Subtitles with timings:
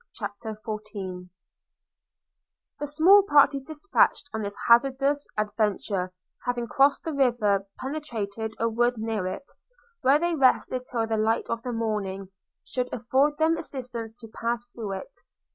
[0.15, 1.29] CHAPTER XIV
[2.79, 6.11] THE small party dispatched on this hazardous adventure,
[6.43, 9.45] having crossed the river, penetrated a wood near it,
[10.01, 12.29] where they rested till the light of the morning
[12.63, 15.11] should afford them assistance to pass through it.